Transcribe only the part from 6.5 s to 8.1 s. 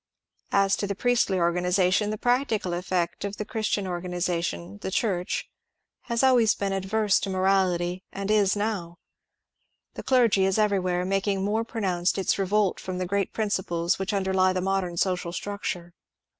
been adverse to moraUty^d